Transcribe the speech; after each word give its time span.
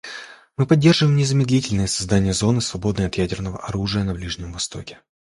Мы 0.57 0.65
поддерживаем 0.65 1.15
незамедлительное 1.15 1.85
создание 1.85 2.33
зоны, 2.33 2.59
свободной 2.61 3.05
от 3.05 3.13
ядерного 3.19 3.63
оружия, 3.67 4.03
на 4.03 4.15
Ближнем 4.15 4.51
Востоке. 4.51 4.97